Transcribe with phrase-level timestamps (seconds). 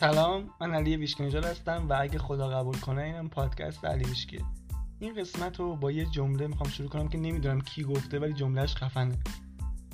[0.00, 4.44] سلام من علی ویشکنجال هستم و اگه خدا قبول کنه اینم پادکست علی ویشکیه
[4.98, 8.74] این قسمت رو با یه جمله می‌خوام شروع کنم که نمی‌دونم کی گفته ولی جملهش
[8.74, 9.18] خفنه.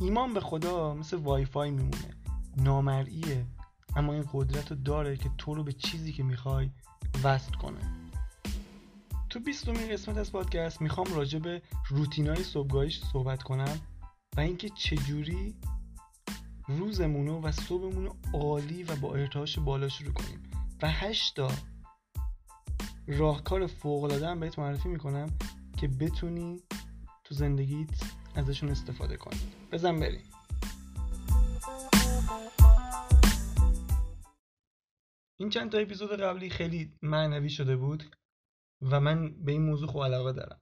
[0.00, 2.14] ایمان به خدا مثل وای فای میمونه.
[2.56, 3.46] نامرئیه
[3.96, 6.70] اما این قدرت رو داره که تو رو به چیزی که می‌خوای
[7.24, 8.10] وصل کنه.
[9.30, 13.78] تو بیستمین قسمت از پادکست می‌خوام راجع به روتینای صبحگاهیش صحبت کنم
[14.36, 15.54] و اینکه چجوری
[16.68, 20.42] روزمونو و صبحمونو عالی و با ارتعاش بالا شروع کنیم.
[20.82, 21.50] و هشتا
[23.06, 25.38] راهکار فوق العاده بهت معرفی می‌کنم
[25.78, 26.62] که بتونی
[27.24, 27.88] تو زندگیت
[28.34, 29.40] ازشون استفاده کنی.
[29.72, 30.22] بزن بریم.
[35.40, 38.16] این چند تا اپیزود قبلی خیلی معنوی شده بود
[38.82, 40.60] و من به این موضوع خوب علاقه دارم.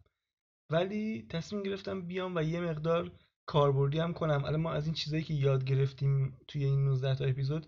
[0.70, 3.12] ولی تصمیم گرفتم بیام و یه مقدار
[3.52, 4.44] کاربردی هم کنم.
[4.44, 7.66] الان ما از این چیزایی که یاد گرفتیم توی این 19 تا اپیزود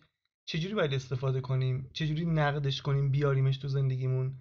[0.49, 4.35] چجوری باید استفاده کنیم؟ چجوری نقدش کنیم بیاریمش تو زندگیمون؟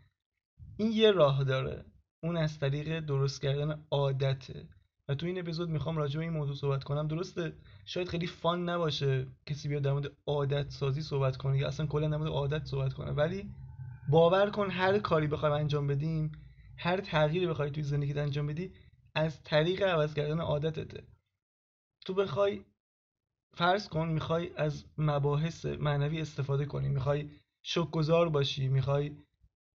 [0.78, 1.86] این یه راه داره.
[2.24, 4.68] اون از طریق درست کردن عادته.
[5.10, 7.08] و تو این اپیزود می‌خوام راجع به این موضوع صحبت کنم.
[7.08, 7.54] درسته
[7.86, 12.08] شاید خیلی فان نباشه کسی بیاد در مورد عادت سازی صحبت کنه یا اصلا کلا
[12.08, 13.12] در مورد عادت صحبت کنه.
[13.12, 13.50] ولی
[14.10, 16.32] باور کن هر کاری بخوایم انجام بدیم
[16.78, 18.72] هر تغییری بخوای توی زندگیت انجام بدی
[19.16, 21.13] از طریق عوض کردن عادتته.
[22.06, 22.66] تو بخوای
[23.54, 27.30] فرض کن می‌خوای از مباحث معنوی استفاده کنی می‌خوای
[27.62, 29.12] شکرگزار باشی می‌خوای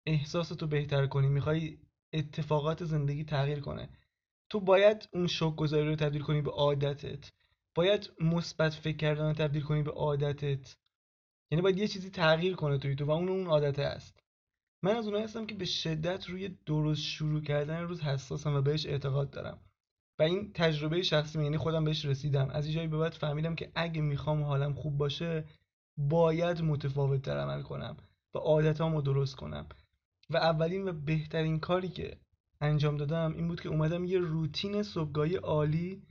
[0.05, 1.77] احساستو بهتر کنی می‌خوای
[2.13, 3.89] اتفاقات زندگی تغییر کنه.
[4.49, 7.31] تو باید اون شکرگزاری رو تبدیل کنی به عادتت.
[7.75, 10.75] باید مثبت فکر کردن رو تبدیل کنی به عادتت.
[11.51, 14.19] یعنی باید یه چیزی تغییر کنه توی تو و اون اون عادته است.
[14.83, 18.85] من از اونایی هستم که به شدت روی درست شروع کردن روز حساسم و بهش
[18.85, 19.59] اعتقاد دارم.
[20.19, 22.49] و این تجربه شخصی یعنی خودم بهش رسیدم.
[22.49, 25.45] از این جایی به بعد فهمیدم که اگه می‌خوام حالم خوب باشه
[25.97, 27.97] باید متفاوت تر عمل کنم
[28.33, 29.65] و عادتامو درست کنم.
[30.29, 32.17] و اولین و بهترین کاری که
[32.61, 36.03] انجام دادم این بود که اومدم یه روتین صبحگاهی عالی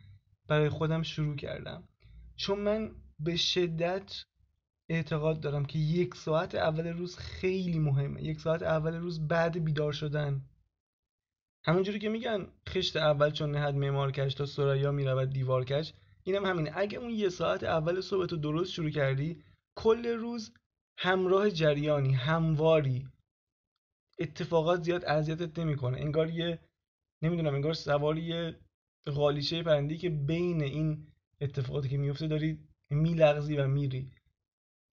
[0.49, 1.83] برای خودم شروع کردم.
[2.37, 2.91] چون من
[3.21, 4.25] به شدت
[4.89, 8.23] اعتقاد دارم که یک ساعت اول روز خیلی مهمه.
[8.23, 10.43] یک ساعت اول روز بعد بیدار شدن
[11.69, 15.93] همونجوری که میگن خشت اول چون نهد معمار کش تا سریا می‌رود دیوار کش
[16.25, 16.71] اینم هم همینه.
[16.75, 19.43] اگه اون یه ساعت اول صبح تو درست شروع کردی
[19.77, 20.53] کل روز
[20.99, 23.09] همراه جریانی همواری
[24.19, 25.99] اتفاقات زیاد اذیتت نمی‌کنه.
[26.01, 26.59] انگار یه
[27.23, 28.57] نمی‌دونم انگار سواری یه
[29.07, 31.07] غالیچه پرندی که بین این
[31.41, 32.59] اتفاقاتی که میفته داری
[32.91, 34.11] میلغزی و میری.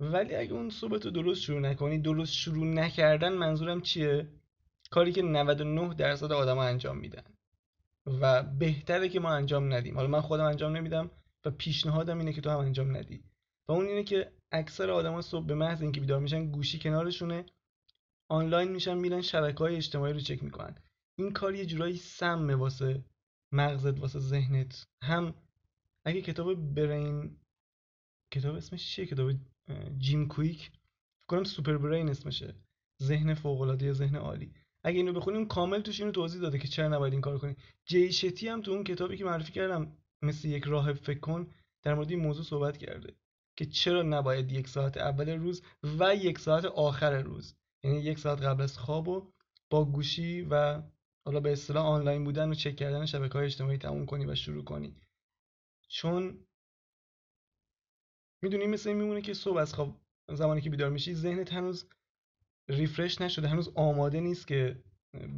[0.00, 4.28] ولی اگه اون صبح تو درست شروع نکنی درست شروع نکردن منظورم چیه؟
[4.94, 7.22] کاری که 99 درصد آدم انجام میدن.
[8.06, 9.94] و بهتره که ما انجام ندیم.
[9.94, 11.10] حالا من خودم انجام نمیدم
[11.44, 13.24] و پیشنهادم اینه که تو هم انجام ندی.
[13.68, 17.46] و اون اینه که اکثر آدما صبح به محض اینکه بیدار میشن گوشی کنارشونه
[18.28, 20.74] آنلاین میشن میرن شبکه های اجتماعی رو چک می‌کنن.
[21.18, 23.04] این کار یه جورایی سمه واسه
[23.52, 24.86] مغزت واسه ذهنت.
[25.02, 25.34] هم
[26.04, 27.36] اگه کتاب برین
[28.30, 29.30] کتاب اسمش چیه؟ کتاب
[29.98, 30.70] جیم کویک؟
[31.28, 32.54] کنم سوپر برین اسمشه.
[33.02, 34.52] ذهن فوق العاده ذهن عالی.
[34.84, 37.56] اگه اینو بخونیم کامل توش اینو توضیح داده که چرا نباید این کار کنی.
[37.84, 41.50] جی شتی هم تو اون کتابی که معرفی کردم مثل یک راه فکر کن
[41.82, 43.14] در مورد این موضوع صحبت کرده
[43.56, 45.62] که چرا نباید یک ساعت اول روز
[45.98, 49.32] و یک ساعت آخر روز یعنی یک ساعت قبل از خواب و
[49.70, 50.82] با گوشی و
[51.26, 54.64] حالا به اصطلاح آنلاین بودن و چک کردن شبکه های اجتماعی تموم کنی و شروع
[54.64, 54.96] کنی.
[55.88, 56.46] چون
[58.42, 61.88] می‌دونی مثل این میمونه که صبح از خواب زمانی که بیدار میشی ذهنت هنوز
[62.68, 64.82] ریفرش نشده هنوز آماده نیست که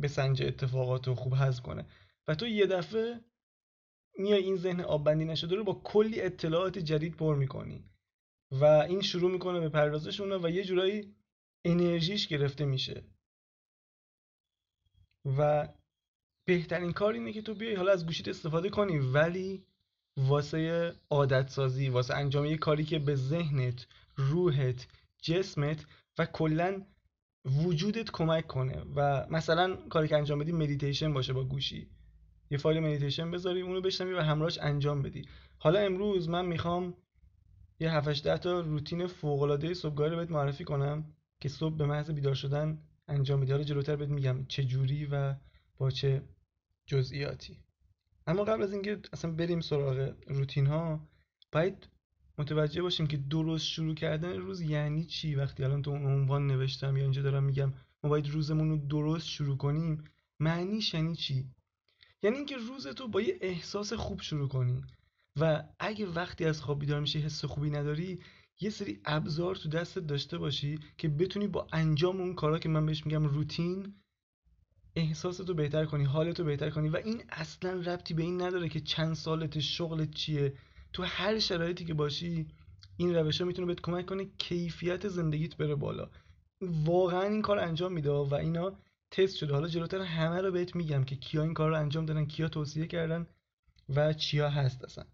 [0.02, 1.86] بسنج اتفاقات رو خوب حذف کنه.
[2.28, 3.20] و تو یه دفعه
[4.18, 7.84] میای این ذهن آببندی نشده رو با کلی اطلاعات جدید پر می‌کنی.
[8.50, 11.14] و این شروع می‌کنه به پردازشون و یه جورایی
[11.64, 13.04] انرژیش گرفته میشه.
[15.38, 15.68] و
[16.46, 19.64] بهترین کار اینه که تو بیای حالا از گوشیت استفاده کنی ولی
[20.16, 23.86] واسه عادت سازی واسه انجام یه کاری که به ذهنت
[24.16, 24.86] روحت
[25.22, 25.84] جسمت
[26.18, 26.86] و کلا
[27.46, 31.90] وجودت کمک کنه و مثلا کاری که انجام بدی مدیتیشن باشه با گوشی.
[32.50, 35.22] یه فایل مدیتیشن بذاری اونو بشنوی و همراهش انجام بدی.
[35.58, 36.94] حالا امروز من می‌خوام
[37.80, 41.04] یه 7 ده تا روتین فوق العاده صبحگاهی رو بهت معرفی کنم
[41.40, 42.78] که صبح به محض بیدار شدن
[43.08, 45.34] انجام بدی حالا جلوتر بهت میگم چه جوری و
[45.78, 46.22] با چه
[46.86, 47.58] جزئیاتی.
[48.26, 51.08] اما قبل از اینکه اصلا بریم سراغ روتین ها
[51.52, 51.88] باید
[52.38, 56.96] متوجه باشیم که درست شروع کردن روز یعنی چی؟ وقتی الان تو اون عنوان نوشتم
[56.96, 57.72] یا اینجا دارم میگم
[58.02, 60.04] ما باید روزمون رو درست شروع کنیم
[60.40, 61.46] معنیش یعنی چی؟
[62.22, 64.84] یعنی اینکه روز تو با یه احساس خوب شروع کنی
[65.40, 68.20] و اگه وقتی از خواب بیدار میشی حس خوبی نداری
[68.60, 72.86] یه سری ابزار تو دستت داشته باشی که بتونی با انجام اون کارا که من
[72.86, 73.94] بهش میگم روتین
[74.96, 79.14] احساستو بهتر کنی حالتو بهتر کنی و این اصلا ربطی به این نداره که چند
[79.14, 80.54] سالت شغلت چیه.
[80.96, 82.46] تو هر شرایطی که باشی
[82.96, 86.10] این روش ها می‌تونه بهت کمک کنه کیفیت زندگیت بره بالا.
[86.60, 88.72] واقعا این کار انجام میده و اینا
[89.10, 89.54] تست شده.
[89.54, 92.86] حالا جلوتر همه رو بهت میگم که کیا این کار رو انجام دادن کیا توصیه
[92.86, 93.26] کردن
[93.88, 95.04] و چیا هست اصلا.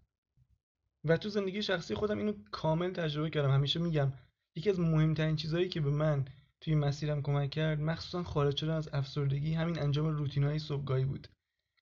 [1.03, 3.51] و تو زندگی شخصی خودم اینو کامل تجربه کردم.
[3.51, 4.13] همیشه میگم
[4.55, 6.25] یکی از مهمترین چیزهایی که به من
[6.61, 11.27] توی مسیرم کمک کرد مخصوصا خارج شدن از افسردگی همین انجام روتینهای صبحگاهی بود.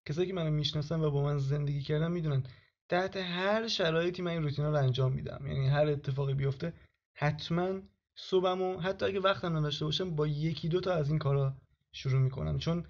[0.06, 2.44] کسایی که منو می‌شناسن و با من زندگی کردن می‌دونن
[2.92, 5.46] تحت هر شرایطی من این روتینا رو انجام میدم.
[5.48, 6.74] یعنی هر اتفاقی بیفته
[7.14, 7.80] حتما
[8.16, 11.56] صبحمو حتی اگه وقتم نداشته باشم با یکی دو تا از این کارا
[11.92, 12.58] شروع می‌کنم.
[12.58, 12.86] چون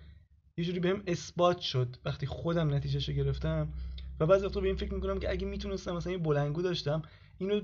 [0.58, 3.74] یه جوری بهم اثبات شد وقتی خودم نتیجهشو گرفتم
[4.20, 7.02] و بعضی وقتا به این فکر می‌کنم که اگه می‌تونستم مثلا یه بلنگو داشتم
[7.38, 7.62] اینو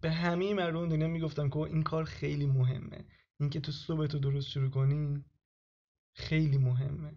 [0.00, 3.04] به همه مردم دنیا می‌گفتم که این کار خیلی مهمه.
[3.40, 5.24] اینکه تو صبح تو درست شروع کنی
[6.14, 7.12] خیلی مهمه.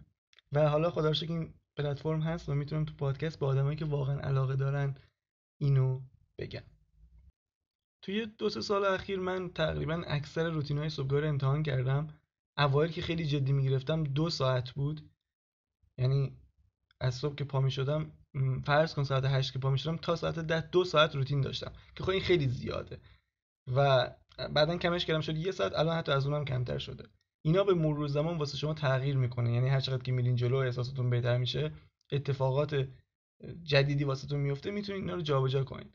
[0.52, 4.56] و حالا خدا این پلتفرم هست و می‌تونم تو پادکست با آدمایی که واقعا علاقه
[4.56, 4.94] دارن
[5.60, 6.00] اینو
[6.38, 6.62] بگم.
[8.02, 12.08] توی دو سه سال اخیر من تقریبا اکثر روتین های صبحگاه رو امتحان کردم.
[12.58, 15.10] اوایل که خیلی جدی می‌گرفتم دو ساعت بود.
[15.98, 16.38] یعنی
[17.00, 18.12] از صبح که پا می شدم
[18.64, 21.72] فرض کن ساعت هشت که پا می شدم تا ساعت ده دو ساعت روتین داشتم
[21.96, 23.00] که خب این خیلی زیاده.
[23.76, 24.10] و
[24.54, 27.08] بعدا کمش کردم شد یه ساعت الان حتی از اونم کمتر شده.
[27.48, 29.52] اینا به مرور زمان واسه شما تغییر می‌کنه.
[29.52, 31.72] یعنی هر چقدر که میرین جلو احساستون بهتر میشه
[32.12, 32.88] اتفاقات
[33.62, 35.94] جدیدی واسهتون میفته می‌تونید اینا رو جابجا کنید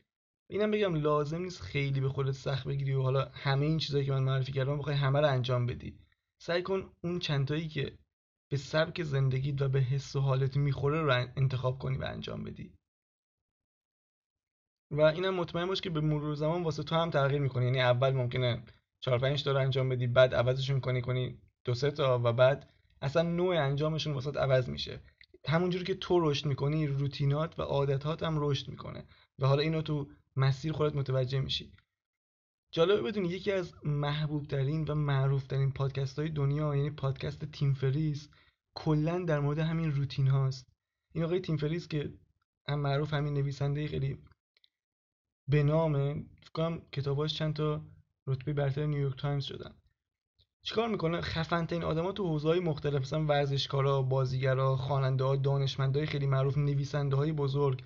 [0.50, 4.12] اینم بگم لازم نیست خیلی به خودت سخت بگیری و حالا همه این چیزایی که
[4.12, 5.98] من معرفی کردم بخوای همه رو انجام بدی.
[6.42, 7.98] سعی کن اون چندتایی که
[8.50, 12.74] به سبک زندگیت و به حس و حالت می‌خوره رو انتخاب کنی و انجام بدی.
[14.90, 17.64] و اینم مطمئن باش که به مرور زمان واسه تو هم تغییر می‌کنه.
[17.64, 18.62] یعنی اول ممکنه
[19.00, 22.70] 4 5 تا انجام بدی بعد عوضشون کنی کنی دو سه تا و بعد
[23.02, 25.00] اصلا نوع انجامشون واسه عوض میشه.
[25.46, 29.04] همونجوری که تو رشد می‌کنی روتینات و عادتات هم رشد می‌کنه
[29.38, 31.72] و حالا اینو تو مسیر خودت متوجه میشی.
[32.72, 37.74] جالبه بدونی یکی از محبوب ترین و معروف ترین پادکست های دنیا یعنی پادکست تیم
[37.74, 38.28] فریس
[38.74, 40.68] کلا در مورد همین روتین هاست.
[41.14, 42.12] این آقای تیم فریس که
[42.68, 44.18] هم معروف همین نویسنده خیلی
[45.48, 47.84] بنامیه فکر کنم کتاباش چند تا
[48.26, 49.74] رتبه برتر نیویورک تایمز شدن.
[50.64, 56.58] چیکار می‌کنه؟ خفن ترین آدما تو حوزه‌های مختلف مثلا ورزشکارا بازیگرا خواننده‌ها دانشمندای خیلی معروف
[56.58, 57.84] نویسنده های بزرگ.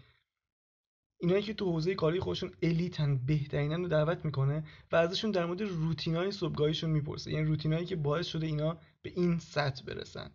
[1.20, 5.62] اینایی که تو حوزه کاری خودشون الیتن بهترینن رو دعوت می‌کنه و ازشون در مورد
[5.62, 7.30] روتینای صبحگاهیشون می‌پرسه.
[7.30, 10.30] یعنی روتینایی که باعث شده اینا به این سطح برسن.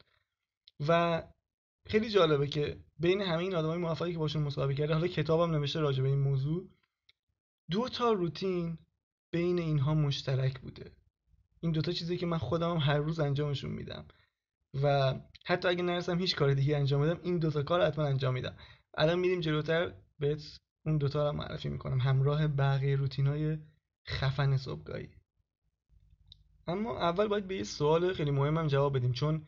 [0.88, 1.24] و
[1.88, 5.80] خیلی جالبه که بین همه این آدمای موفقی که باشون مسابقه کرده حالا کتابم نوشته
[5.80, 6.70] راجع به این موضوع
[7.72, 8.78] دو تا روتین
[9.32, 10.92] بین اینها مشترک بوده.
[11.64, 14.06] این دوتا چیزی که من خودم هر روز انجامشون میدم.
[14.84, 15.14] و
[15.46, 18.56] حتی اگه نرسم هیچ کار دیگه انجام بدم این دوتا کار حتما انجام میدم.
[18.98, 22.00] الان میریم جلوتر بهت اون دوتا رو معرفی می‌کنم.
[22.00, 23.58] همراه بقیه روتینای
[24.08, 25.10] خفن صبحگاهی.
[26.68, 29.12] اما اول باید به یه سوال خیلی مهمم جواب بدیم.
[29.12, 29.46] چون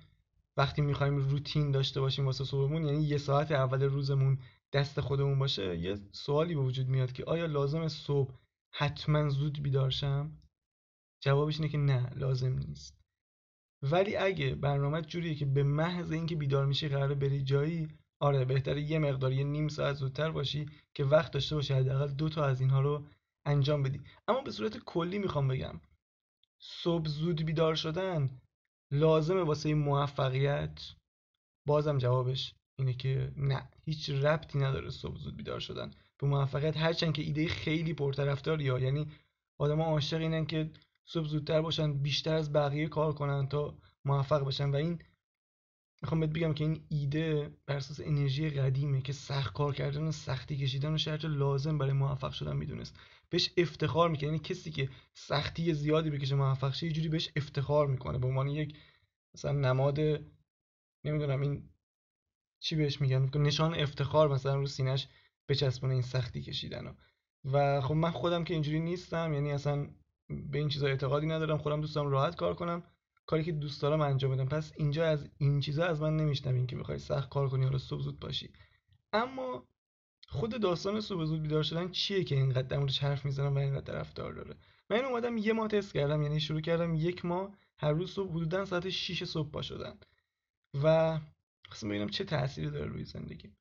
[0.58, 4.40] وقتی می‌خوایم روتین داشته باشیم واسه صبحمون یعنی یه ساعت اول روزمون
[4.74, 8.34] دست خودمون باشه یه سوالی به وجود میاد که آیا لازم صبح
[8.72, 10.32] حتما زود بیدارشم
[11.26, 12.98] جوابش اینه که نه لازم نیست.
[13.82, 17.88] ولی اگه برنامه جوریه که به محض اینکه بیدار میشی قرار بری جایی
[18.20, 22.30] آره بهتره یه مقدار یه نیم ساعت زودتر باشی که وقت داشته باشی حداقل دو
[22.30, 23.06] تا از اینها رو
[23.46, 24.02] انجام بدی.
[24.28, 25.82] اما به صورت کلی می‌خوام بگم
[26.60, 28.42] صبح زود بیدار شدن
[28.92, 30.82] لازمه واسه موفقیت.
[31.68, 35.92] بازم جوابش اینه که نه هیچ ربطی نداره صبح زود بیدار شدن.
[36.18, 39.08] به موفقیت هرچند که ایده خیلی پرطرفدار یا یعنی
[39.60, 40.72] آدم عاشق اینن که
[41.06, 45.00] صبح زودتر باشن بیشتر از بقیه کار کنن تا موفق باشن و این
[46.02, 50.12] می‌خوام بهت بگم که این ایده بر اساس انرژی قدیمه که سخت کار کردن و
[50.12, 53.00] سختی کشیدن و شرط لازم برای موفق شدن می‌دونست.
[53.30, 54.26] بهش افتخار می‌کنه.
[54.26, 58.18] یعنی کسی که سختی زیادی بکشه موفق شه یه جوری بهش افتخار می‌کنه.
[58.18, 58.78] به عنوان یک
[59.36, 60.00] مثلا نماد
[61.04, 61.70] نمی‌دونم این
[62.60, 65.08] چی بهش میگن؟ نشان افتخار مثلا رو سینش
[65.50, 66.96] بچسبونه این سختی کشیدن
[67.46, 69.34] و خب من خودم که اینجوری نیستم.
[69.34, 69.88] یعنی اصلا
[70.30, 72.84] به این چیزا اعتقادی ندارم خودم دوستم راحت کار کنم.
[73.26, 74.46] کاری که دوست دارم انجام بدم.
[74.46, 78.02] پس اینجا از این چیزا از من نمیشنوین که بخوای سخت کار کنی حالا صبح
[78.02, 78.50] زود باشی.
[79.14, 79.68] اما
[80.28, 83.94] خود داستان صبح زود بیدار شدن چیه که اینقدر در موردش حرف می‌زنم و اینقدر
[83.94, 84.56] طرفدار داره؟
[84.90, 88.66] من اومدم یه ماه تست کردم یعنی شروع کردم یک ماه هر روز صبح حدودا
[88.66, 90.00] ساعت 6 صبح پا شدن.
[90.84, 91.20] و
[91.68, 93.52] خواستم ببینم چه تأثیری داره روی زندگی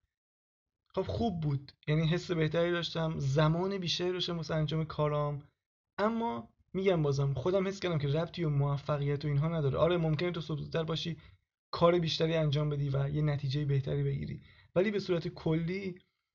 [0.94, 1.72] خب خوب بود.
[1.88, 5.42] یعنی حس بهتری داشتم زمان بیشتری داشتم واسه انجام کارام.
[5.98, 9.78] اما میگم بازم خودم حس کردم که ربطی و موفقیت و اینها نداره.
[9.78, 11.16] آره ممکنه تو صبح باشی
[11.70, 14.42] کار بیشتری انجام بدی و یه نتیجه بهتری بگیری.
[14.74, 15.94] ولی به صورت کلی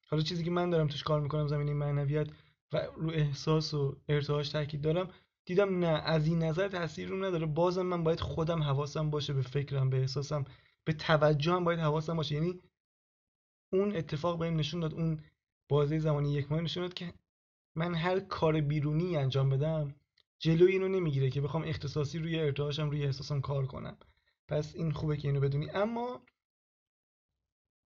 [0.09, 2.27] حالا چیزی که من دارم توش کار می‌کنم زمینه معنویت
[2.73, 5.09] و رو احساس و ارتعاش تاکید دارم
[5.45, 7.45] دیدم نه از این نظر تاثیر رو نداره.
[7.45, 10.45] بازم من باید خودم حواسم باشه به فکرم به احساسم
[10.85, 12.35] به توجهم باید حواسم باشه.
[12.35, 12.59] یعنی
[13.73, 15.19] اون اتفاق بهم نشون داد اون
[15.69, 17.13] بازه زمانی یک ماه نشون داد که
[17.75, 19.95] من هر کار بیرونی انجام بدم
[20.39, 23.97] جلوی اینو نمی‌گیره که بخوام اختصاصی روی ارتعاشم روی احساسم کار کنم.
[24.47, 25.69] پس این خوبه که اینو بدونی.
[25.69, 26.25] اما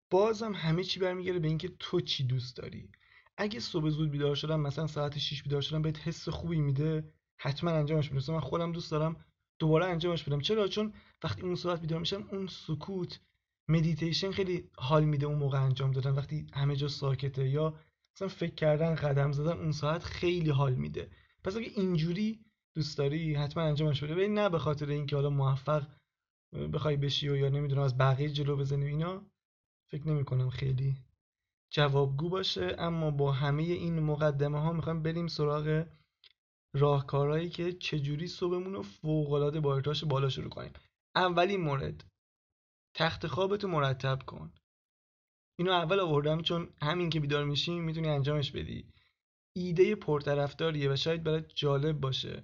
[0.10, 2.90] بازم همه چی برمیگرده به اینکه تو چی دوست داری.
[3.38, 7.72] اگه صبح زود بیدار شدم مثلا ساعت 6 بیدار شدم بهت حس خوبی میده حتما
[7.72, 9.26] انجامش بده من خودم دوست دارم
[9.60, 10.40] دوباره انجامش بدم.
[10.40, 10.94] چرا؟ چون
[11.24, 13.20] وقتی اون ساعت بیدار میشم اون سکوت
[13.68, 16.12] مدیتیشن خیلی حال میده اون موقع انجام دادن.
[16.12, 17.80] وقتی همه جا ساکته یا
[18.16, 21.10] مثلا فکر کردن قدم زدن اون ساعت خیلی حال میده.
[21.44, 22.46] پس اگه اینجوری
[22.76, 24.16] دوست داری حتما انجامش بده.
[24.16, 25.88] ولی نه به خاطر اینکه حالا موفق
[26.74, 29.26] بخوای بشی و یا نمی‌دونم از بقیه جلو بزنی اینا
[29.92, 30.98] فکر نمی کنم خیلی
[31.74, 32.76] جوابگو باشه.
[32.80, 35.86] اما با همه این مقدمه ها می‌خوایم بریم سراغ
[36.76, 40.74] راهکارهایی که چجوری صبحمون رو فوقالعاده با ارتعاش بالا شروع کنیم.
[41.16, 42.06] اولین مورد
[42.96, 44.54] تخت خوابتو مرتب کن.
[45.60, 48.94] اینو اول آوردم چون همین که بیدار میشی می‌تونی انجامش بدی.
[49.54, 52.44] ایده پرطرفداریه و شاید برات جالب باشه.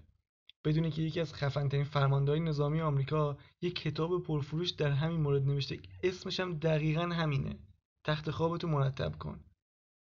[0.66, 5.80] بدونی که یکی از خفنترین فرماندهای نظامی آمریکا یک کتاب پرفروش در همین مورد نوشته
[6.04, 7.60] اسمش هم دقیقا همینه.
[8.04, 9.44] تخت خوابتو مرتب کن.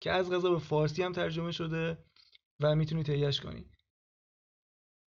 [0.01, 1.99] که از غذا به فارسی هم ترجمه شده
[2.61, 3.65] و می‌تونی تهیهش کنی.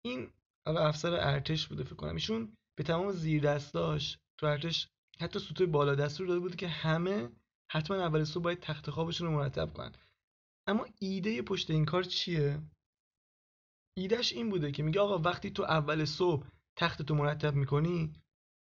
[0.05, 0.31] این
[0.65, 2.13] حالا افسر ارتش بوده فکر کنم.
[2.13, 4.89] ایشون به تمام زیر دستاش تو ارتش
[5.19, 7.29] حتی سوتوی بالا دستور داده بود که همه
[7.71, 9.91] حتما اول صبح باید تخت خوابشون رو مرتب کنن.
[10.69, 12.61] اما ایده پشت این کار چیه؟
[13.97, 18.13] ایدهش این بوده که میگه آقا وقتی تو اول صبح تخت تو مرتب می‌کنی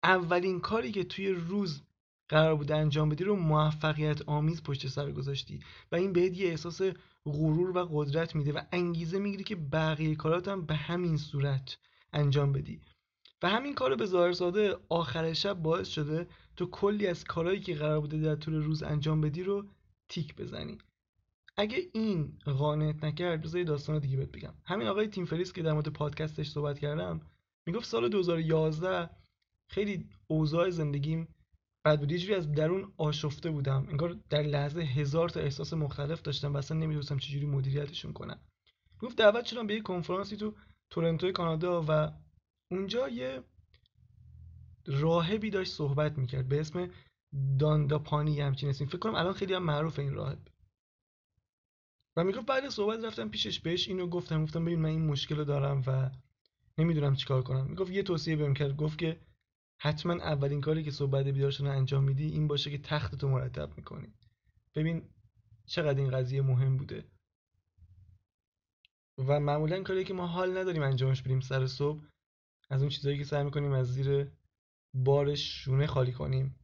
[0.04, 1.82] اولین کاری که توی روز
[2.30, 5.60] قرار بوده انجام بدی رو موفقیت آمیز پشت سر گذاشتی
[5.92, 6.82] و این بهت یه احساس
[7.26, 11.78] غرور و قدرت میده و انگیزه می‌گیری که بقیه کارات هم به همین صورت
[12.14, 12.82] انجام بدی.
[13.44, 17.76] و همین کار به ظاهر ساده آخر شب باعث شده تو کلی از کارهایی که
[17.76, 19.66] قرار بوده در طول روز انجام بدی رو
[20.10, 20.78] تیک بزنی.
[21.58, 24.54] اگه این قانعت نکرد بذار داستان دیگه بهت بگم.
[24.66, 27.22] همین آقای تیم فریس که در مورد پادکستش صحبت کردم
[27.66, 29.10] می‌گفت سال 2011
[29.68, 31.28] خیلی اوضاع زندگیم
[31.84, 32.12] بعد بود.
[32.12, 33.88] یه از درون آشفته بودم.
[33.90, 38.40] انگار در لحظه هزار تا احساس مختلف داشتم و اصلا نمی‌دونستم چجوری مدیریتشون کنم.
[39.00, 40.54] گفت دعوت شدم به یه کنفرانسی تو
[40.90, 42.12] تورنتو کانادا و
[42.72, 43.44] اونجا یه
[44.88, 46.90] راهبی داشت صحبت می‌کرد به اسم
[47.60, 48.88] دانداپانی همچین اسمی.
[48.88, 50.40] فکر کنم الان خیلی هم معروف این راهب.
[52.16, 55.44] و می‌گفت بعد صحبت رفتم پیشش بهش اینو گفتم گفتم ببین من این مشکل رو
[55.44, 56.12] دارم و
[56.78, 57.68] نمی‌دونم چیکار کنم.
[57.68, 59.20] می‌گفت یه توصیه بهم کرد گفت که
[59.82, 63.78] حتما اولین کاری که صحبت بیدار شدن انجام میدی این باشه که تخت تو مرتب
[63.78, 64.14] می‌کنی.
[64.76, 65.10] ببین
[65.66, 67.06] چقدر این قضیه مهم بوده.
[69.18, 72.04] و معمولا کاری که ما حال نداریم انجامش بدیم سر صبح
[72.70, 74.32] از اون چیزایی که سعی می‌کنیم از زیر
[74.94, 76.56] بارش شونه خالی کنیم.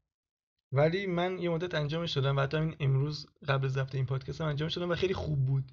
[0.73, 4.41] ولی من یه مدت انجامش دادم و حتی این امروز قبل از ضبط این پادکست
[4.41, 5.71] هم انجامش دادم و خیلی خوب بود.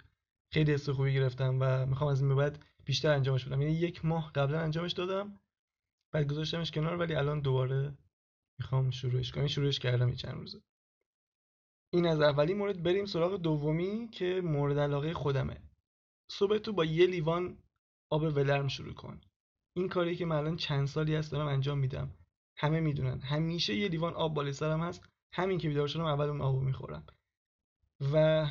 [0.53, 3.63] خیلی حس خوبی گرفتم و می‌خوام از این به بعد بیشتر انجامش بدم.
[3.63, 5.41] یعنی یک ماه قبلا انجامش دادم
[6.13, 7.99] بعد گذاشتمش کنار ولی الان دوباره
[8.59, 9.47] می‌خوام شروعش کنم.
[9.47, 10.63] شروعش کردم چند روزه.
[11.93, 12.83] این از اولی مورد.
[12.83, 15.63] بریم سراغ دومی که مورد علاقه خودمه.
[16.31, 17.59] صبح تو با یه لیوان
[18.11, 19.21] آب ولرم شروع کن.
[19.77, 22.18] این کاری که من الان چند سالی هست دارم انجام میدم.
[22.59, 23.21] همه می‌دونن.
[23.21, 25.09] همیشه یه لیوان آب بالای سرم هست.
[25.33, 27.07] همین که بیدار شدم اول اون آبو می‌خورم.
[28.13, 28.47] و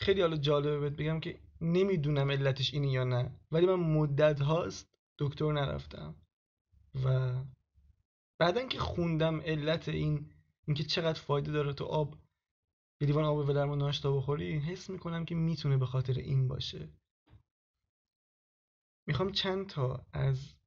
[0.00, 4.88] خیلی حالا جالبه بهت بگم که نمی‌دونم علتش اینه یا نه ولی من مدت هاست
[5.18, 6.14] دکتر نرفتم.
[7.04, 7.34] و
[8.38, 10.30] بعدا که خوندم علت این
[10.66, 12.14] اینکه چقدر فایده داره تو آب
[13.00, 16.88] یه لیوان آب ولرم و ناشتا بخوری حس می‌کنم که می‌تونه به خاطر این باشه.
[19.06, 20.57] می‌خوام چند تا از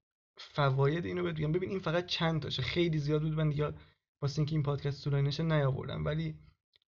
[0.50, 1.52] فواید اینو بهت بگم.
[1.52, 2.62] ببین این فقط چند تاشه.
[2.62, 3.34] خیلی زیاد بود.
[3.34, 3.74] من دیگه
[4.22, 6.06] واسه اینکه این پادکست طولانی نشه نیاوردم.
[6.06, 6.40] ولی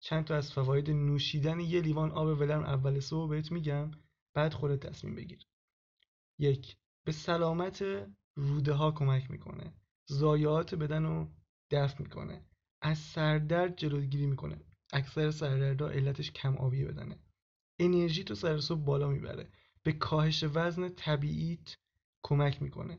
[0.01, 3.91] چند تا از فواید نوشیدن یه لیوان آب ولرم اول صبح بهت میگم.
[4.35, 5.47] بعد خودت تصمیم بگیر.
[6.39, 7.85] یک به سلامت
[8.37, 9.75] روده ها کمک می‌کنه.
[10.07, 11.29] زایات بدن رو
[11.71, 12.45] دفع می‌کنه.
[12.83, 14.61] از سردرد جلوگیری می‌کنه.
[14.93, 17.19] اکثر سردردها علتش کم آبی بدنه.
[17.79, 19.49] انرژی تو سر صبح بالا می‌بره.
[19.83, 21.77] به کاهش وزن طبیعیت
[22.23, 22.99] کمک می‌کنه.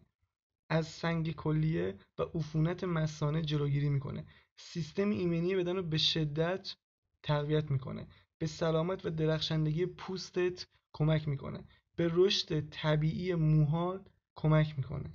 [0.72, 4.26] از سنگ کلیه و عفونت مثانه جلوگیری می‌کنه.
[4.58, 6.76] سیستم ایمنی بدن رو به شدت
[7.24, 8.08] تقویت می‌کنه.
[8.38, 11.64] به سلامت و درخشندگی پوستت کمک می‌کنه.
[11.96, 15.14] به رشد طبیعی موها کمک می‌کنه.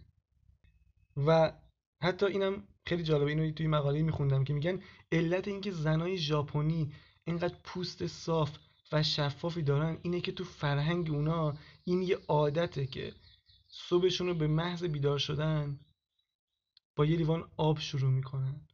[1.27, 1.53] و
[2.03, 3.31] حتی اینم خیلی جالبه.
[3.31, 4.81] اینو توی مقاله میخوندم که میگن
[5.13, 6.93] علت اینکه زنای ژاپنی
[7.25, 8.59] اینقدر پوست صاف
[8.93, 13.13] و شفافی دارن اینه که تو فرهنگ اونا این یه عادته که
[13.79, 15.81] صبحشون رو به محض بیدار شدن
[16.97, 18.69] با یه لیوان آب شروع می‌کنن.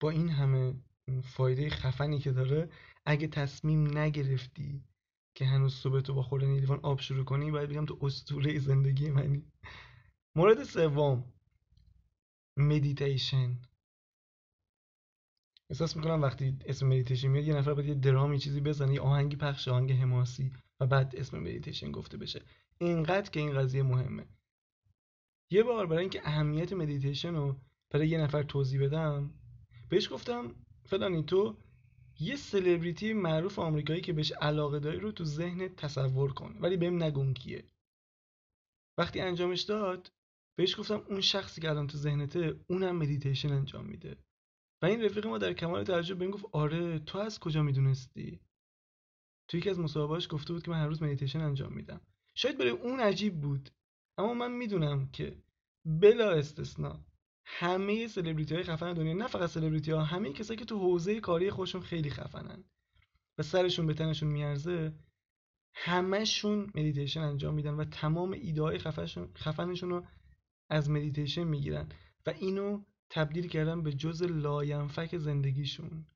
[0.00, 0.74] با این همه
[1.22, 2.70] فایده خفنی که داره
[3.06, 4.84] اگه تصمیم نگرفتی
[5.34, 8.58] که هنوز صبح تو با خوردن یه لیوان آب شروع کنی باید بگم تو اسطوره
[8.58, 9.52] زندگی منی.
[10.36, 11.32] مورد سوم
[12.56, 13.58] مدیتیشن
[15.70, 19.36] احساس می‌کنم وقتی اسم مدیتیشن میاد یه نفر باید یه درامی چیزی بزنه یه آهنگی
[19.36, 22.42] پخش آهنگ حماسی و بعد اسم مدیتیشن گفته بشه.
[22.78, 24.26] اینقدر که این قضیه مهمه.
[25.50, 27.56] یه بار برای اینکه اهمیت مدیتیشن رو
[27.90, 29.34] برای یه نفر توضیح بدم
[29.88, 30.54] بهش گفتم
[30.84, 31.56] فلانی تو
[32.20, 37.02] یه سلبریتی معروف آمریکایی که بهش علاقه داری رو تو ذهن تصور کن ولی بهم
[37.02, 37.64] نگو اون کیه.
[38.98, 40.10] وقتی انجامش داد
[40.58, 44.16] بهش گفتم اون شخصی که الان تو ذهنته اونم مدیتیشن انجام میده.
[44.82, 48.40] و این رفیق ما در کمال تعجب بهم گفت آره تو از کجا می‌دونستی؟
[49.48, 52.00] تو یکی از مصاحبهاش گفته بود که من هر روز مدیتیشن انجام میدم.
[52.36, 53.70] شاید برای اون عجیب بود.
[54.18, 55.42] اما من می‌دونم که
[55.84, 57.04] بلا استثنا
[57.44, 61.50] همه سلبریتی های خفن دنیا نه فقط سلبریتی ها همه کسایی که تو حوزه کاری
[61.50, 62.64] خودشون خیلی خفنن
[63.38, 64.92] و سرشون به تنشون میارزه
[65.74, 68.78] همشون مدیتیشن انجام میدن و تمام ایده های
[69.36, 70.06] خفنشون رو
[70.70, 71.88] از مدیتیشن می‌گیرن
[72.26, 76.06] و اینو تبدیل کردن به جز لاینفک زندگیشون.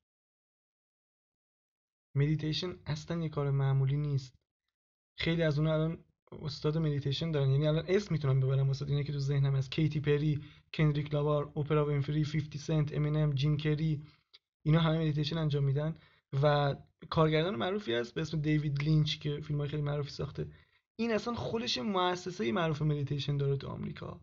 [2.14, 4.34] مدیتیشن اصلا یه کار معمولی نیست.
[5.18, 7.50] خیلی از اونها الان استاد مدیتیشن دارن.
[7.50, 10.40] یعنی الان اسم می‌تونم ببرم استاد اینه که تو ذهنم از کیتی پری
[10.74, 14.02] کندریک لامار اپرا وینفری 50 سنت امینم جیم کری
[14.62, 15.94] اینا همه مدیتیشن انجام میدن
[16.42, 16.76] و
[17.10, 20.46] کارگردان معروفی هست به اسم دیوید لینچ که فیلم های خیلی معروفی ساخته.
[20.96, 24.20] این اصلا خودش مؤسسه معروف مدیتیشن داره تو آمریکا.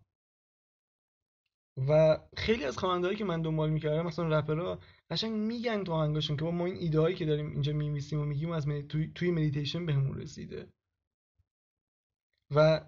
[1.87, 6.43] و خیلی از خواننده‌ای که من دنبال می‌کردم مثلا رپرها قشنگ میگن تو آهنگاشون که
[6.43, 10.17] با ما این ایده که داریم اینجا می‌نویسیم و میگیم از توی, توی مدیتیشن بهمون
[10.17, 10.67] رسیده.
[12.51, 12.81] و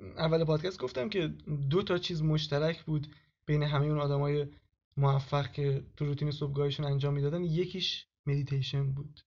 [0.00, 1.28] اول پادکست گفتم که
[1.70, 3.06] دو تا چیز مشترک بود
[3.46, 4.46] بین همه اون آدمای
[4.96, 7.44] موفق که تو روتین صبحگاهشون انجام می‌دادن.
[7.44, 9.20] یکیش مدیتیشن بود.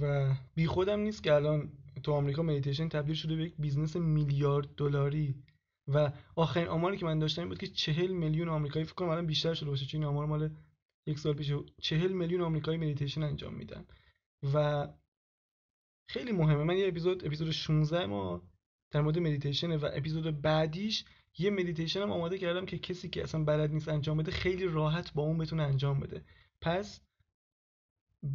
[0.00, 4.74] و بی خودم نیست که الان تو آمریکا مدیتیشن تبدیل شده به یک بیزنس میلیارد
[4.76, 5.42] دلاری.
[5.88, 9.54] و آخرین آماری که من داشتم بود که چهل میلیون آمریکایی فکر کنم الان بیشتر
[9.54, 10.50] شده باشه چون این آمار مال
[11.06, 13.84] یک سال پیش چهل میلیون آمریکایی مدیتیشن انجام میدن.
[14.54, 14.88] و
[16.12, 16.64] خیلی مهمه.
[16.64, 18.42] من یه اپیزود اپیزود 16 ما
[18.90, 21.04] در مورد مدیتیشن و اپیزود بعدیش
[21.38, 25.12] یه مدیتیشن هم آماده کردم که کسی که اصلا بلد نیست انجام بده خیلی راحت
[25.12, 26.24] با اون بتونه انجام بده.
[26.60, 27.00] پس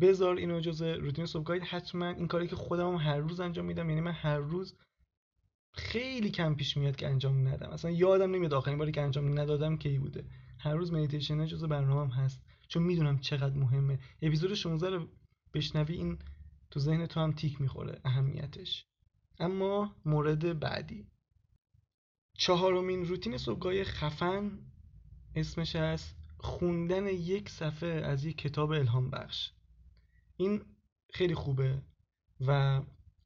[0.01, 4.01] بذار اینو جز روتین صبحگاهی حتما این کاری که خودم هر روز انجام میدم یعنی
[4.01, 4.75] من هر روز
[5.73, 7.69] خیلی کم پیش میاد که انجام ندم.
[7.69, 10.25] اصلا یادم نمیاد آخرین باری که انجام ندادم کی بوده.
[10.59, 12.41] هر روز مدیتیشن جز برنامه‌ام هست.
[12.67, 13.99] چون می‌دونم چقدر مهمه.
[14.21, 15.07] اپیزود 16 رو
[15.53, 16.17] بشنوی این
[16.71, 18.85] تو ذهن تو هم تیک می‌خوره اهمیتش.
[19.39, 21.07] اما مورد بعدی.
[22.37, 24.59] چهارمین روتین صبحگاهی خفن
[25.35, 29.51] اسمش هست خوندن یک صفحه از یک کتاب الهام بخش.
[30.37, 30.61] این
[31.13, 31.81] خیلی خوبه
[32.47, 32.81] و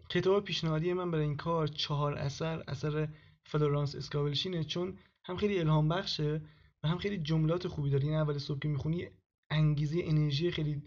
[0.10, 3.08] کتاب پیشنهادی من برای این کار چهار اثر اثر
[3.44, 6.42] فلورانس اسکاولشینه چون هم خیلی الهام بخشه
[6.84, 9.08] و هم خیلی جملات خوبی داره این اول صبح که می‌خونی
[9.50, 10.84] انگیزه انرژی خیلی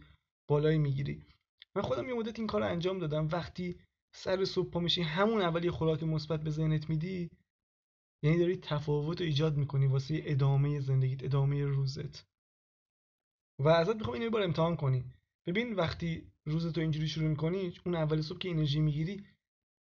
[0.48, 1.22] بالایی می‌گیری.
[1.76, 3.28] من خودم یه مدت این کار رو انجام دادم.
[3.32, 3.76] وقتی
[4.14, 7.30] سر صبح پا میشی همون اول یه خوراک مثبت به ذهنت میدی
[8.24, 12.26] یعنی داری تفاوت رو ایجاد می‌کنی واسه ادامه زندگیت ادامه روزت.
[13.60, 15.04] و ازت می‌خوام اینو بار امتحان کنی.
[15.46, 19.26] ببین وقتی روزتو اینجوری شروع می‌کنی اون اول صبح که انرژی می‌گیری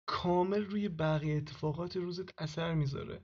[0.08, 3.24] کامل روی بقیه اتفاقات روزت اثر می‌ذاره.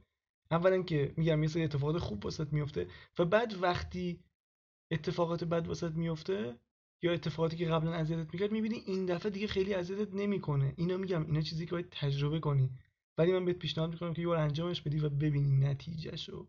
[0.52, 2.88] اولا که میگم یه سری اتفاقات خوب واسط میفته
[3.20, 4.20] و بعد وقتی
[4.92, 6.60] اتفاقات بد واسط میفته
[7.02, 10.74] یا اتفاقاتی که قبلا اذیتت می‌کرد می‌بینی این دفعه دیگه خیلی اذیتت نمی‌کنه.
[10.78, 12.70] اینا میگم اینا چیزی که باید تجربه کنی.
[13.18, 16.48] ولی من بهت پیشنهاد می‌کنم که یه بار انجامش بدی و ببینی نتیجهشو.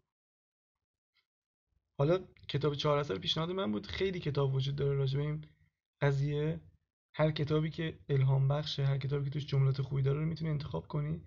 [1.98, 3.86] حالا کتاب چهار اثر پیشنهاد من بود.
[3.86, 5.44] خیلی کتاب وجود داره راجع به این
[6.00, 6.60] قضیه.
[7.14, 10.88] هر کتابی که الهام بخشه هر کتابی که توش جملات خوبی داره رو می‌تونی انتخاب
[10.88, 11.22] کنی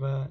[0.00, 0.28] و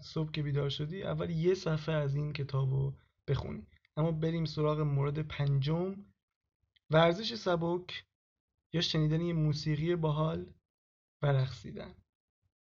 [0.00, 2.94] صبح که بیدار شدی اول یه صفحه از این کتاب رو
[3.28, 3.66] بخونی.
[3.96, 5.96] اما بریم سراغ مورد پنجم.
[6.90, 8.04] ورزش سبک
[8.72, 10.46] یا شنیدن یه موسیقی باحال
[11.22, 11.94] و رقصیدن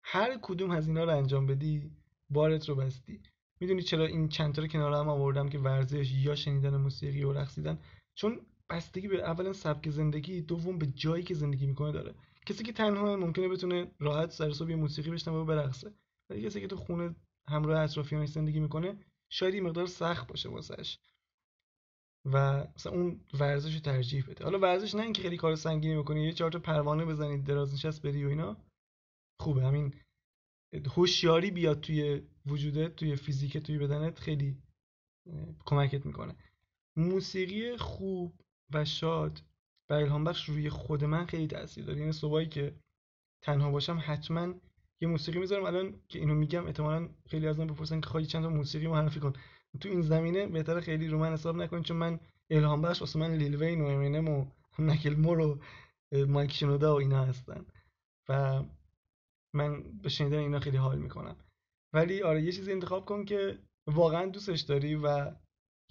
[0.03, 1.91] هر کدوم از اینا رو انجام بدی
[2.31, 3.21] بارت رو بستی.
[3.61, 7.33] می‌دونی چرا این چند تا رو کنار هم آوردم که ورزش یا شنیدن موسیقی و
[7.33, 7.79] رقصیدن؟
[8.15, 12.15] چون بستگی به اولا سبک زندگی دوم به جایی که زندگی می‌کنه داره.
[12.47, 15.93] کسی که تنها ممکنه بتونه راحت سر صبح موسیقی بشنوه و برقصه.
[16.31, 17.15] ولی کسی که تو خونه
[17.49, 18.97] همراه اطرافیانش زندگی می‌کنه
[19.29, 20.99] شاید مقدار سخت باشه واسش
[22.25, 24.45] و مثلا اون ورزش رو ترجیح بده.
[24.45, 28.03] حالا ورزش نه اینکه خیلی کار سنگینی بکنی یه چهار تا پروانه بزنید دراز نشست
[28.03, 28.57] بری و اینا
[29.41, 29.63] خوبه.
[29.63, 29.95] همین
[30.97, 34.57] هوشیاری بیاد توی وجودت توی فیزیک توی بدنت خیلی
[35.65, 36.37] کمکت می‌کنه.
[36.97, 38.41] موسیقی خوب
[38.75, 39.43] و شاد
[39.91, 41.99] و الهام بخش روی خود من خیلی تاثیر داره.
[41.99, 42.75] یعنی صبحی که
[43.45, 44.55] تنها باشم حتما
[45.01, 45.65] یه موسیقی می‌ذارم.
[45.65, 49.21] الان که اینو میگم احتمالا خیلی از من بپرسن که خواهی چند تا موسیقی معرفی
[49.21, 49.33] کن.
[49.81, 53.35] تو این زمینه بهتره خیلی رو من حساب نکنید چون من الهام بخش واسه من
[53.35, 54.47] لیل وین و امینم و
[54.79, 55.61] نکل مور و
[56.27, 57.67] مایک شنودا و اینا هستن.
[58.29, 58.63] و
[59.55, 61.37] من به شنیدن اینا خیلی حال می‌کنم.
[61.93, 65.35] ولی آره یه چیزی انتخاب کن که واقعا دوستش داری و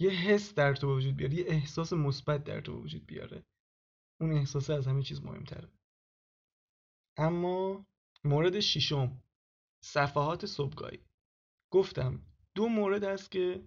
[0.00, 3.44] یه حس در تو وجود بیاره یه احساس مثبت در تو وجود بیاره.
[4.20, 5.68] اون احساسه از همه چیز مهمتره.
[7.16, 7.86] اما
[8.24, 9.22] مورد ششم
[9.84, 10.98] صفحات صبحگاهی.
[11.72, 12.22] گفتم
[12.58, 13.62] دو مورد هست که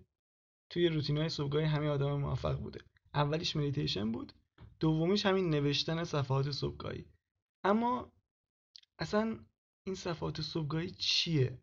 [0.70, 2.80] توی روتین های صبحگاهی همه آدم موفق بوده.
[3.14, 4.34] اولیش مدیتیشن بود.
[4.80, 7.06] دومیش همین نوشتن صفحات صبحگاهی.
[7.64, 8.12] اما
[9.00, 9.40] اصلا
[9.84, 11.58] این صفحات صبحگاهی چیه؟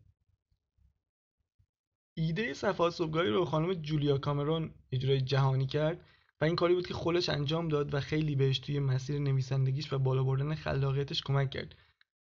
[2.15, 6.05] ایده صفحات صبحگاهی رو خانم جولیا کامرون اجرای جهانی کرد
[6.41, 9.99] و این کاری بود که خودش انجام داد و خیلی بهش توی مسیر نویسندگیش و
[9.99, 11.75] بالا بردن خلاقیتش کمک کرد.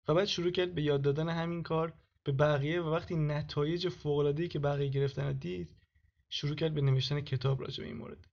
[0.08, 1.92] و بعد شروع کرد به یاد دادن همین کار
[2.24, 5.76] به بقیه و وقتی نتایج فوق‌العاده‌ای که بقیه گرفتن دید
[6.28, 8.28] شروع کرد به نوشتن کتاب راجع به این مورد.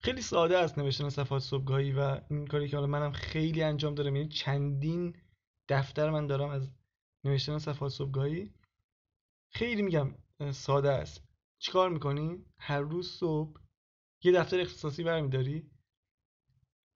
[0.00, 4.16] خیلی ساده است نوشتن صفحات صبحگاهی و این کاری که حالا منم خیلی انجام دارم
[4.16, 5.16] یعنی چندین
[5.68, 6.70] دفتر من دارم از
[7.24, 8.54] نوشتن صفحات صبحگاهی.
[9.50, 10.14] خیلی میگم
[10.52, 11.24] ساده است.
[11.58, 13.60] چیکار می‌کنی؟ هر روز صبح
[14.22, 15.70] یه دفتر اختصاصی برمیداری.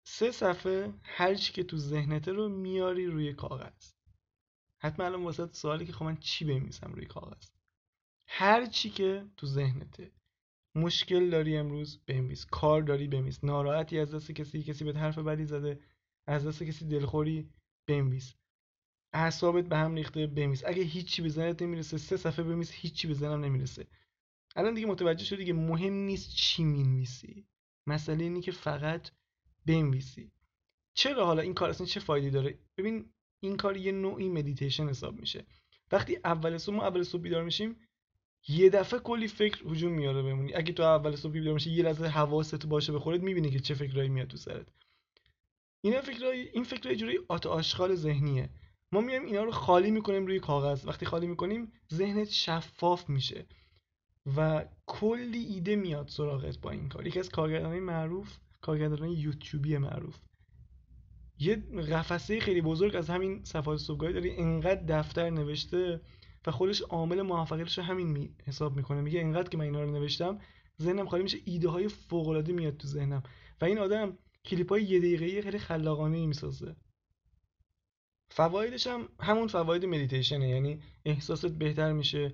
[0.04, 3.92] سه صفحه هر چی که تو ذهنته رو میاری روی کاغذ.
[4.84, 7.50] حتما الان واسه سوالی که خب من چی بنویسم روی کاغذ؟
[8.28, 10.12] هر چی که تو ذهنته.
[10.76, 12.46] مشکل داری امروز بنویس.
[12.46, 13.44] کار داری بنویس.
[13.44, 15.80] ناراحتی از دست کسی کسی به حرف بدی زده.
[16.28, 17.50] از دست کسی دلخوری
[17.88, 18.34] بنویس.
[19.14, 20.64] اعصابت به هم ریخته بنویس.
[20.66, 23.88] اگه هیچی به ذهنت نمی‌رسه سه صفحه بنویس هیچی به ذهنم نمی‌رسه.
[24.56, 27.48] الان دیگه متوجه شدی که مهم نیست چی می‌نویسی.
[27.88, 29.12] مسئله اینه که فقط
[29.66, 30.32] بنویسی.
[30.94, 33.14] چرا حالا این کار اصلا چه فایده داره؟ ببین
[33.44, 35.46] این کار یه نوعی مدیتیشن حساب میشه.
[35.92, 37.76] وقتی اول صبح ما اول صبح بیدار میشیم
[38.48, 42.06] یه دفعه کلی فکر هجوم میاره بهمون اگه تو اول صبح بیدار میشی یه لحظه
[42.06, 44.68] حواست باشه به خودت می‌بینی که چه فکرایی میاد تو سرت.
[45.82, 48.50] این فکرای این فکرای جوری آت آشغال ذهنیه.
[48.92, 50.88] ما میایم اینا رو خالی می‌کنیم روی کاغذ.
[50.88, 53.46] وقتی خالی می‌کنیم ذهنت شفاف میشه
[54.38, 57.08] و کلی ایده میاد سراغت با این کار.
[57.08, 60.20] یکی از کارگردانای معروف کارگردانای یوتیوبی معروف.
[61.42, 61.56] یه
[61.92, 66.02] قفسه خیلی بزرگ از همین صفحات صبحگاهی داره اینقدر دفتر نوشته
[66.48, 69.02] و خودش عامل موفقیتش رو همین می حساب می‌کنه.
[69.02, 70.40] میگه اینقدر که من اینا رو نوشتم
[70.82, 73.24] ذهنم خالی میشه ایده های فوق العاده میاد تو ذهنم.
[73.62, 76.76] و این آدم کلیپ های یه دقیقه‌ای خیلی خلاقانه ای می‌سازه.
[78.32, 82.34] فوایدش هم همون فواید مدیتیشنه یعنی احساست بهتر میشه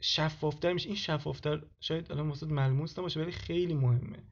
[0.00, 0.86] شفافتر میشه.
[0.86, 4.24] این شفافتر شاید الان واسه ملموس نباشه ولی خیلی مهمه.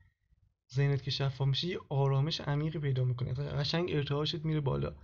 [0.74, 4.94] ذهنت که شفاف میشه یه آرامش عمیقی پیدا می‌کنه قشنگ ارتعاشت میره بالا.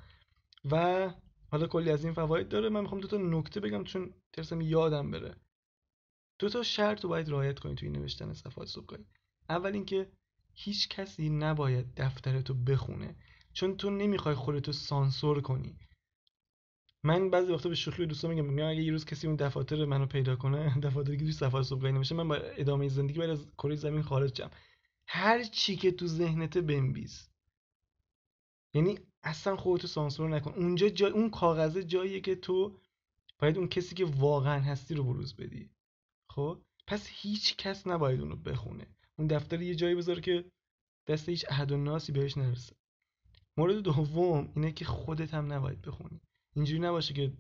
[0.71, 1.11] و
[1.51, 2.69] حالا کلی از این فواید داره.
[2.69, 5.37] من می‌خوام دو تا نکته بگم چون ترسم یادم بره.
[6.39, 9.05] دو تا شرط رو باید رعایت کنی توی نوشتن صفحات صبحگاهی
[9.49, 10.13] اول اینکه
[10.55, 13.17] هیچ کسی نباید دفترتو بخونه.
[13.53, 15.77] چون تو نمی‌خوای خودتو سانسور کنی.
[17.05, 19.85] من بعضی وقتا به شوخی به دوستان میگم میگم اگه یه روز کسی اون دفاتر
[19.85, 23.47] منو پیدا کنه دفاتری که توی صفحات صبحگاهی نمیشه من با ادامه زندگی بعد از
[23.59, 24.51] کره زمین خارج شم.
[25.11, 27.29] هر چی که تو ذهنت بنویس.
[28.75, 30.53] یعنی اصلا خودتو سانسور نکن.
[30.53, 32.81] اونجا جای اون کاغذه جاییه که تو
[33.39, 35.71] باید اون کسی که واقعا هستی رو بروز بدی.
[36.31, 38.87] خب؟ پس هیچ کس نباید اونو بخونه.
[39.19, 40.45] اون دفتر یه جایی بذاره که
[41.07, 42.77] دست هیچ احد و ناسی بهش نرسه.
[43.57, 46.21] مورد دوم اینه که خودت هم نباید بخونی.
[46.57, 47.33] اینجوری نباشه که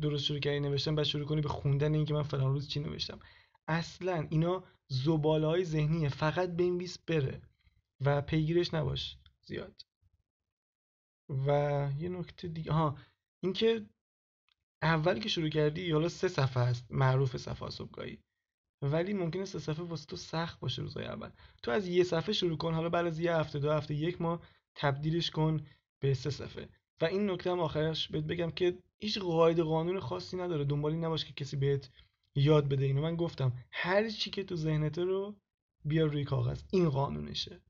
[0.00, 3.18] درست شروع کردی نوشتن بعد شروع کنی به خوندن اینکه من فلان روز چی نوشتم.
[3.68, 7.42] اصلا اینا زباله های ذهنیه فقط بنویس بره
[8.00, 9.82] و پیگیرش نباش زیاد.
[11.28, 11.48] و
[11.98, 12.96] یه نکته دیگه ها
[13.42, 13.86] اینکه
[14.82, 18.18] اولی که شروع کردی حالا سه صفحه است معروف صفحه صبحگاهی.
[18.82, 21.30] ولی ممکنه سه صفحه واسه تو سخت باشه روزای اول.
[21.62, 24.42] تو از یه صفحه شروع کن حالا بعد از یه هفته دو هفته یک ماه
[24.74, 25.66] تبدیلش کن
[26.00, 26.68] به سه صفحه.
[27.00, 30.64] و این نکته هم آخرش بهت بگم که هیچ قاعده قانون خاصی نداره.
[30.64, 31.90] دنبالی نباش که کسی بهت
[32.34, 33.02] یاد بده اینو.
[33.02, 35.36] من گفتم هر چی که تو ذهنت رو
[35.84, 37.60] بیار روی کاغذ این قانونشه.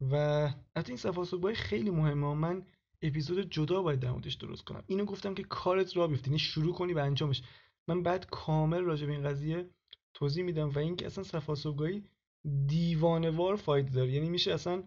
[0.00, 0.14] و
[0.74, 2.34] از این صفحه خیلی مهمه.
[2.34, 2.66] من
[3.02, 4.84] اپیزود جدا باید در موردش درست کنم.
[4.86, 6.28] اینو گفتم که کارت را بیفته.
[6.28, 7.42] یعنی شروع کنی به انجامش.
[7.88, 9.70] من بعد کامل راجع به این قضیه
[10.14, 12.02] توضیح میدم و اینکه اصلا صفحه
[12.66, 14.12] دیوانوار فایده داره.
[14.12, 14.82] یعنی میشه اصلا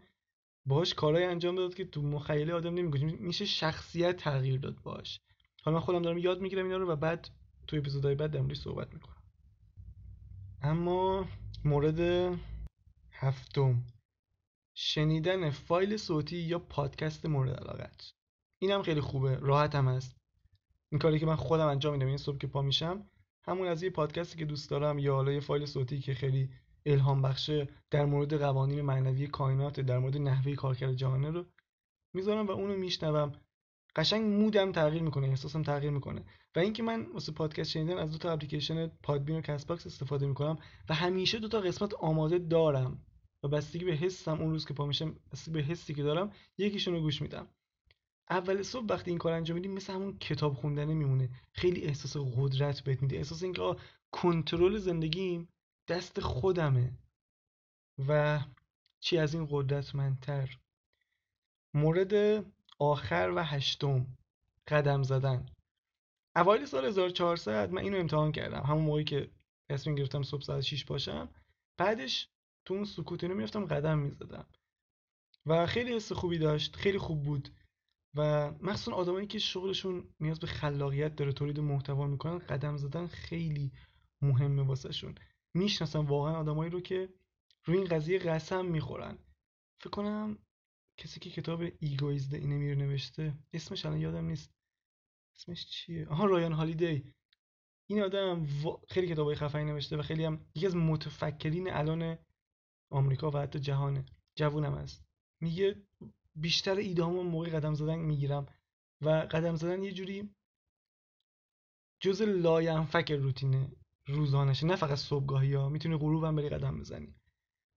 [0.65, 5.21] باهاش کارهای انجام داد که تو مخیله آدم نمیگه میشه شخصیت تغییر داد باش
[5.63, 7.29] حالا من خودم دارم یاد می‌گیرم اینا رو و بعد
[7.67, 9.23] تو اپیزودهای بعد در صحبت می‌کنم.
[10.61, 11.25] اما
[11.65, 11.99] مورد
[13.11, 13.83] هفتم.
[14.75, 18.11] شنیدن فایل صوتی یا پادکست مورد علاقت.
[18.61, 20.17] اینم خیلی خوبه راحت هم هست.
[20.91, 23.09] این کاری که من خودم انجام میدم این صبح که پا میشم
[23.43, 26.49] همون از یه پادکستی که دوست دارم یا حالا یه فایل صوتی که خیلی
[26.85, 31.45] الهام بخشه در مورد قوانین معنوی کائنات در مورد نحوه کارکرد جهانه رو
[32.13, 33.31] می‌ذارم و اونو میشنوم.
[33.95, 36.25] قشنگ مودم تغییر می‌کنه احساسم تغییر می‌کنه.
[36.57, 40.27] و اینکه من واسه پادکست شنیدن از دو تا اپلیکیشن پادبین و کست باکس استفاده
[40.27, 40.57] می‌کنم
[40.89, 43.05] و همیشه دو تا قسمت آماده دارم
[43.43, 46.93] و بستگی به حسم اون روز که پا میشم بستگی به حسی که دارم یکیشون
[46.93, 47.47] رو گوش میدم.
[48.29, 51.29] اول صبح وقتی این کار انجام میدیم مثل همون کتاب خوندنه میمونه.
[51.51, 53.17] خیلی احساس قدرت بهت میده.
[53.17, 53.75] احساس اینکه
[54.11, 55.49] کنترل زندگیم
[55.87, 56.91] دست خودمه
[58.07, 58.39] و
[58.99, 60.57] چی از این قدرتمندتر؟
[61.73, 62.45] مورد
[62.79, 64.07] آخر و هشتم
[64.67, 65.45] قدم زدن.
[66.37, 68.63] اوایل سال 1400 من اینو امتحان کردم.
[68.63, 69.31] همون موقعی که
[69.71, 71.29] تصمیم گرفتم صبح ساعت 6 باشم.
[71.77, 72.29] بعدش
[72.65, 74.45] تو اون سکوت اینو می‌رفتم قدم می‌زدم.
[75.45, 77.49] و خیلی حس خوبی داشت خیلی خوب بود.
[78.15, 83.71] و مخصوصا آدمایی که شغلشون نیاز به خلاقیت داره تولید محتوا می‌کنن قدم زدن خیلی
[84.21, 85.15] مهمه واسهشون
[85.53, 87.09] می‌شناسم واقعا آدمایی رو که
[87.65, 89.17] روی این قضیه قسم می‌خورن.
[89.81, 90.37] فکر کنم
[90.97, 94.56] کسی که کتاب Ego Is the Enemy نوشته اسمش الان یادم نیست.
[95.37, 97.13] اسمش چیه؟ آها رایان هالیدی.
[97.89, 98.45] این آدم
[98.89, 102.17] خیلی کتابای خفنی نوشته و خیلی هم یکی از متفکرین الان
[102.91, 104.05] آمریکا و حتی جهانه.
[104.35, 105.05] جوونم است
[105.41, 105.83] میگه
[106.35, 108.45] بیشتر ایدهامو موقع قدم زدن می‌گیرم
[109.01, 110.35] و قدم زدن یه جوری
[111.99, 113.71] جز لاینفک روتینه
[114.07, 117.15] روزانشه نه فقط صبحگاهی ها می‌تونی غروب هم بری قدم بزنی.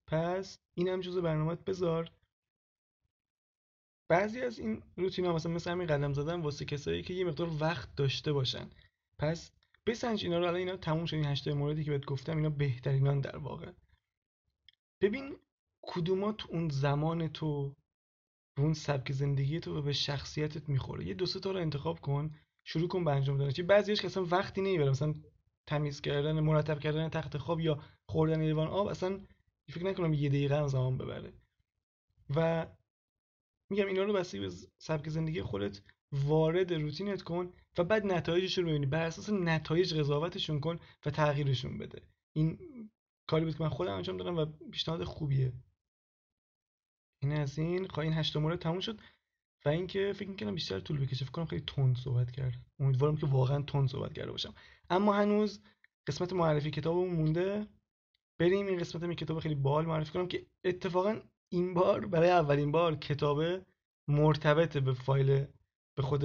[0.07, 2.11] پس اینم جزء برنامهت بذار.
[4.11, 7.51] بعضی از این روتین ها مثلا مثل همین قدم زدن واسه کسایی که یه مقدار
[7.61, 8.71] وقت داشته باشن.
[9.19, 9.53] پس
[9.87, 13.21] بسنج اینا رو الان اینا تموم شد این هشت موردی که بهت گفتم اینا بهترینان
[13.21, 13.73] در واقع.
[15.01, 15.37] ببین
[15.83, 17.77] کدوما تو اون زمان تو
[18.59, 21.07] اون سبک زندگی تو و به شخصیتت می‌خوره.
[21.07, 23.51] یه دو تا رو انتخاب کن شروع کن به انجام دادن.
[23.51, 25.15] چه بعضیش که اصلا وقتی نمی‌بره مثلا
[25.67, 29.21] تمیز کردن مرتب کردن تخت خواب یا خوردن لیوان آب اصلا
[29.69, 31.33] فکر نکنم یه دقیقه هم زمان ببره.
[32.37, 32.67] و
[33.71, 35.81] میگم اینا رو بستگی سبک زندگی خودت
[36.13, 38.87] وارد روتینت کن و بعد نتایجش رو ببینی.
[38.87, 42.03] بر اساس نتایج قضاوتشون کن و تغییرشون بده.
[42.37, 42.59] این
[43.27, 45.53] کاری بود که من خودم انجام دادم و پیشنهاد خوبیه.
[47.23, 47.89] این از این.
[47.89, 49.01] خواهی این هشت مورد تموم شد
[49.65, 51.25] و اینکه فکر می‌کنم بیشتر طول بکشه.
[51.25, 52.55] فکر کنم خیلی تند صحبت کرد.
[52.79, 54.55] امیدوارم که واقعا تند صحبت کرده باشم.
[54.91, 55.63] اما هنوز
[56.07, 57.67] قسمت معرفی کتابمون مونده.
[58.41, 61.21] بریم این قسمت می کتاب خیلی بال معرفی کنم که اتفاقا
[61.53, 63.43] این بار برای اولین بار کتاب
[64.09, 65.47] مرتبط به فایل
[65.97, 66.25] به خود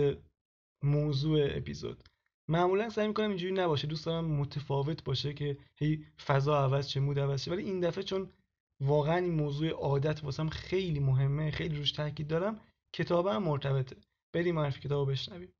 [0.83, 2.03] موضوع اپیزود.
[2.49, 3.87] معمولا سعی می‌کنم اینجوری نباشه.
[3.87, 7.51] دوست دارم متفاوت باشه که هی فضا عوض شه مود عوض شه.
[7.51, 8.29] ولی این دفعه چون
[8.81, 12.59] واقعا این موضوع عادت واسم خیلی مهمه خیلی روش تاکید دارم
[12.93, 13.95] کتابم مرتبطه.
[14.33, 15.53] بریم معرفی کتاب بشنویم.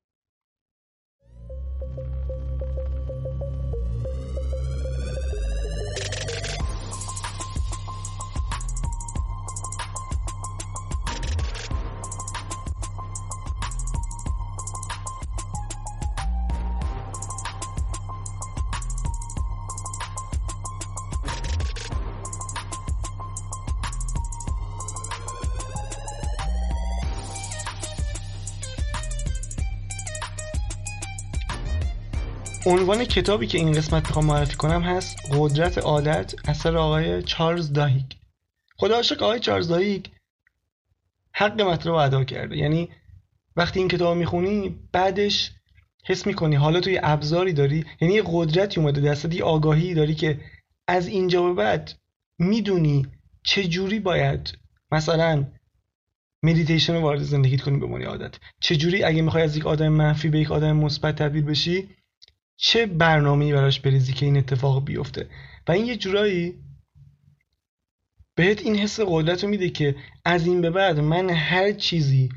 [32.86, 38.04] عنوان کتابی که این قسمت می‌خوام معرفی کنم هست قدرت عادت اثر آقای چارلز داهیگ
[38.76, 40.06] خدا عاشق آقای چارلز داهیگ
[41.32, 42.56] حق مطلب ادا کرده.
[42.56, 42.88] یعنی
[43.56, 45.50] وقتی این کتاب می‌خونی بعدش
[46.04, 50.40] حس می‌کنی حالا توی ابزاری داری یعنی یه قدرتی اومده دستت یه آگاهی داری که
[50.88, 51.92] از اینجا به بعد
[52.38, 53.06] می‌دونی
[53.42, 54.58] چه جوری باید
[54.92, 55.46] مثلا
[56.42, 58.34] مدیتیشن رو وارد زندگیت کنی بمونی عادت.
[58.60, 61.95] چجوری اگه می‌خوای از یک آدم منفی به یک آدم مثبت تبدیل بشی
[62.56, 65.28] چه برنامه‌ای براش بریزی که این اتفاق بیفته؟
[65.68, 66.54] و این یه جورایی
[68.34, 72.28] بهت این حس قدرت رو میده که از این به بعد من هر چیزی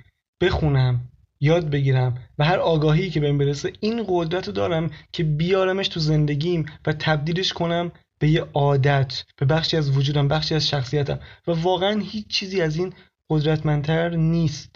[0.42, 5.88] بخونم یاد بگیرم و هر آگاهی که بهم برسه این قدرت رو دارم که بیارمش
[5.88, 11.20] تو زندگیم و تبدیلش کنم به یه عادت به بخشی از وجودم بخشی از شخصیتم.
[11.48, 12.94] و واقعا هیچ چیزی از این
[13.30, 14.76] قدرتمندتر نیست.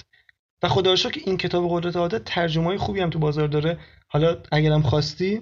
[0.64, 3.80] و خدا که این کتاب قدرت عادت ترجمه های خوبی هم تو بازار داره.
[4.14, 5.42] حالا اگرم خواستی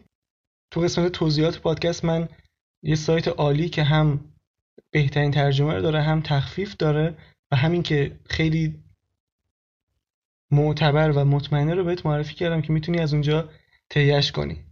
[0.71, 2.29] تو قسمت توضیحات پادکست من
[2.83, 4.33] یه سایت عالی که هم
[4.91, 7.17] بهترین ترجمه رو داره هم تخفیف داره
[7.51, 8.83] و همین که خیلی
[10.51, 13.49] معتبر و مطمئنه رو بهت معرفی کردم که می‌تونی از اونجا
[13.89, 14.65] تهیهش کنی.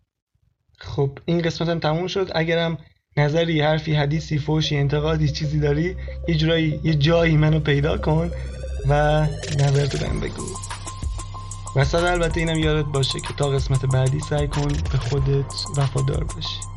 [0.78, 2.32] خب این قسمت هم تموم شد.
[2.36, 2.78] اگرم
[3.18, 5.96] نظری حرفی حدیثی فوشی انتقادی چیزی داری
[6.28, 8.32] یه جورایی یه جایی منو پیدا کن
[8.90, 9.28] و
[9.60, 10.79] نظرتو بهم بگو.
[11.76, 16.69] وسط البته اینم یادت باشه که تا قسمت بعدی سعی کن به خودت وفادار باشی.